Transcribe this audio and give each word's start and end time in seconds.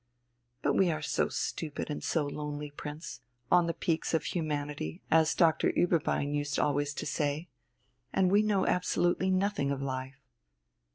"But 0.63 0.73
we 0.73 0.89
are 0.89 1.03
so 1.03 1.29
stupid 1.29 1.91
and 1.91 2.03
so 2.03 2.25
lonely, 2.25 2.71
Prince 2.71 3.21
on 3.51 3.67
the 3.67 3.73
peaks 3.75 4.15
of 4.15 4.23
humanity, 4.23 5.03
as 5.11 5.35
Doctor 5.35 5.71
Ueberbein 5.75 6.33
used 6.33 6.57
always 6.57 6.95
to 6.95 7.05
say 7.05 7.49
and 8.11 8.31
we 8.31 8.41
know 8.41 8.65
absolutely 8.65 9.29
nothing 9.29 9.69
of 9.69 9.79
life." 9.79 10.19